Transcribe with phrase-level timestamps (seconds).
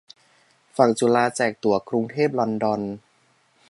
[0.77, 2.81] ฝั่งจุฬาแจกตั๋วกรุงเทพ-ลอนดอน